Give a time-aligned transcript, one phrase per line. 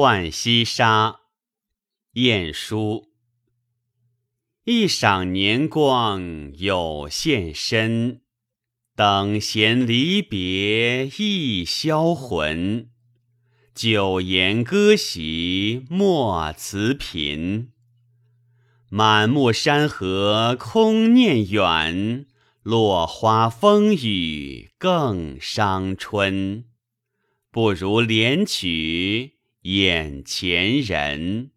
[0.00, 1.22] 浣溪沙，
[2.12, 3.08] 晏殊。
[4.62, 8.20] 一晌年光有限身，
[8.94, 12.90] 等闲离别易销魂。
[13.74, 17.72] 九言歌席莫辞频，
[18.88, 22.26] 满目山河空念远。
[22.62, 26.66] 落花风雨更伤春，
[27.50, 29.37] 不如怜取
[29.68, 31.50] 眼前人。